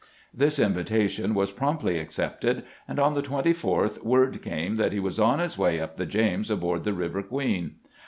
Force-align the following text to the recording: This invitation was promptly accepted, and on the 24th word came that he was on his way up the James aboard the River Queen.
This 0.33 0.57
invitation 0.57 1.35
was 1.35 1.51
promptly 1.51 1.99
accepted, 1.99 2.63
and 2.87 2.97
on 2.97 3.13
the 3.13 3.21
24th 3.21 4.01
word 4.03 4.41
came 4.41 4.77
that 4.77 4.93
he 4.93 4.99
was 4.99 5.19
on 5.19 5.37
his 5.37 5.59
way 5.59 5.79
up 5.79 5.93
the 5.93 6.07
James 6.07 6.49
aboard 6.49 6.85
the 6.85 6.93
River 6.93 7.21
Queen. 7.21 7.75